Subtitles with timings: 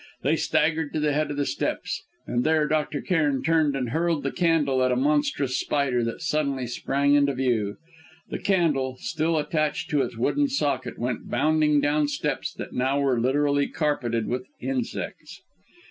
[0.23, 3.01] They staggered to the head of the steps, and there Dr.
[3.01, 7.77] Cairn turned and hurled the candle at a monstrous spider that suddenly sprang into view.
[8.31, 13.19] The candle, still attached to its wooden socket, went bounding down steps that now were
[13.21, 15.43] literally carpeted with insects.